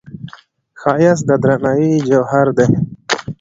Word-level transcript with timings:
ښایست 0.81 1.23
د 1.29 1.31
درناوي 1.43 1.91
جوهر 2.07 2.47
دی 2.57 2.67